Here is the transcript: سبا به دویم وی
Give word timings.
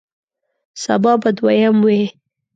سبا 0.83 1.13
به 1.21 1.29
دویم 1.37 1.75
وی 1.85 2.01